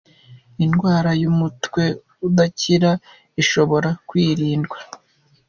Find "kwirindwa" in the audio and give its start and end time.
4.07-4.77